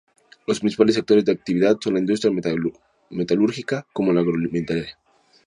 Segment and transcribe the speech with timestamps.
[0.47, 2.33] Los principales sectores de actividad son la industria
[3.11, 4.97] metalúrgica como la agroalimentaria.